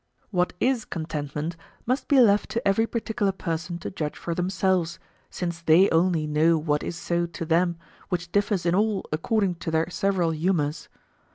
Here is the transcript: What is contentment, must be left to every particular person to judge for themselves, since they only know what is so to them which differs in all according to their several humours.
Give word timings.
What 0.31 0.53
is 0.59 0.83
contentment, 0.83 1.55
must 1.85 2.07
be 2.07 2.19
left 2.19 2.49
to 2.49 2.67
every 2.67 2.87
particular 2.87 3.31
person 3.31 3.77
to 3.77 3.91
judge 3.91 4.17
for 4.17 4.33
themselves, 4.33 4.97
since 5.29 5.61
they 5.61 5.91
only 5.91 6.25
know 6.25 6.57
what 6.57 6.81
is 6.81 6.95
so 6.95 7.27
to 7.27 7.45
them 7.45 7.77
which 8.09 8.31
differs 8.31 8.65
in 8.65 8.73
all 8.73 9.05
according 9.11 9.57
to 9.61 9.69
their 9.69 9.91
several 9.91 10.31
humours. 10.31 10.89